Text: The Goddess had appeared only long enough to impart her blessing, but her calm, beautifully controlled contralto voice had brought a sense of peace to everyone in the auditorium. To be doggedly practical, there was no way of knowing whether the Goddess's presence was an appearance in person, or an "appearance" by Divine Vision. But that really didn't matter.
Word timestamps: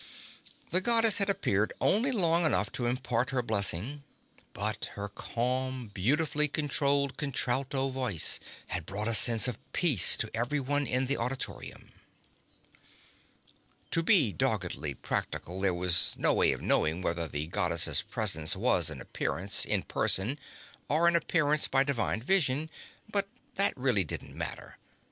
The 0.71 0.81
Goddess 0.81 1.19
had 1.19 1.29
appeared 1.29 1.73
only 1.79 2.11
long 2.11 2.43
enough 2.43 2.71
to 2.71 2.87
impart 2.87 3.29
her 3.29 3.43
blessing, 3.43 4.03
but 4.51 4.85
her 4.95 5.07
calm, 5.07 5.89
beautifully 5.89 6.47
controlled 6.47 7.17
contralto 7.17 7.87
voice 7.89 8.39
had 8.69 8.87
brought 8.87 9.07
a 9.07 9.13
sense 9.13 9.47
of 9.47 9.59
peace 9.73 10.17
to 10.17 10.31
everyone 10.33 10.87
in 10.87 11.05
the 11.05 11.17
auditorium. 11.17 11.91
To 13.91 14.01
be 14.01 14.31
doggedly 14.33 14.95
practical, 14.95 15.61
there 15.61 15.71
was 15.71 16.15
no 16.17 16.33
way 16.33 16.51
of 16.51 16.63
knowing 16.63 17.03
whether 17.03 17.27
the 17.27 17.45
Goddess's 17.45 18.01
presence 18.01 18.55
was 18.55 18.89
an 18.89 19.01
appearance 19.01 19.63
in 19.65 19.83
person, 19.83 20.39
or 20.89 21.07
an 21.07 21.15
"appearance" 21.15 21.67
by 21.67 21.83
Divine 21.83 22.23
Vision. 22.23 22.71
But 23.07 23.27
that 23.53 23.77
really 23.77 24.03
didn't 24.03 24.33
matter. 24.33 24.79